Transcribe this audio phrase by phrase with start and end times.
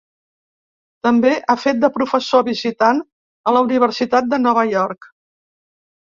[1.07, 3.01] També ha fet de professor visitant
[3.51, 5.09] a la Universitat de Nova York.